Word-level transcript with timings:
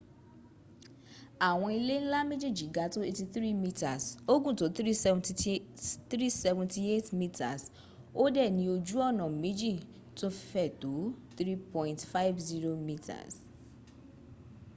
awon 1.47 1.71
ile 1.81 1.95
nla 2.03 2.19
mejeji 2.29 2.65
ga 2.75 2.85
to 2.93 2.99
83 3.11 3.51
meters 3.63 4.03
o 4.31 4.33
gun 4.43 4.55
to 4.61 4.65
378 4.67 7.19
meters 7.21 7.61
o 8.23 8.25
de 8.35 8.43
ni 8.55 8.63
oju 8.75 8.95
ona 9.07 9.25
meji 9.41 9.73
to 10.19 10.27
fe 10.49 10.63
to 10.81 10.91
3.50m 11.37 13.29